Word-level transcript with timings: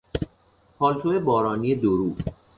پالتو 0.77 1.19
بارانی 1.19 1.75
دو 1.75 1.97
رو 1.97 2.15